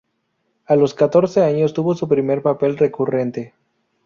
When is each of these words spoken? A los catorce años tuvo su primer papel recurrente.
A 0.65 0.75
los 0.75 0.95
catorce 0.95 1.43
años 1.43 1.73
tuvo 1.75 1.93
su 1.93 2.07
primer 2.07 2.41
papel 2.41 2.75
recurrente. 2.75 3.53